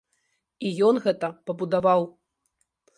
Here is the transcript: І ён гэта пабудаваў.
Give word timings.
І 0.69 0.71
ён 0.87 0.95
гэта 1.05 1.31
пабудаваў. 1.51 2.11